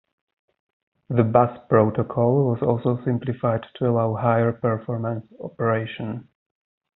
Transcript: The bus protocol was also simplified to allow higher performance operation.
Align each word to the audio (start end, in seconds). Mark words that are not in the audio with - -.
The 1.09 1.23
bus 1.23 1.59
protocol 1.69 2.45
was 2.49 2.63
also 2.63 2.99
simplified 3.05 3.67
to 3.75 3.87
allow 3.89 4.15
higher 4.15 4.51
performance 4.51 5.31
operation. 5.39 6.27